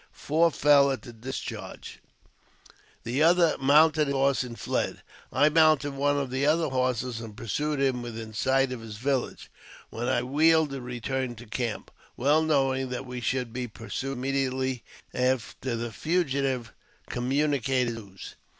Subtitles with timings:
[0.13, 1.99] Four fell at the dis charge:
[3.03, 5.03] the other mounted his horse and fled.
[5.31, 9.51] I mounted, one of the other horses, and pursued him within sight of hisj village,
[9.91, 14.13] when I wheeled and returned to the camp, well knowing that we should be pursued
[14.13, 14.83] immediately
[15.13, 16.73] after' the fugitive
[17.07, 18.35] communicated his news.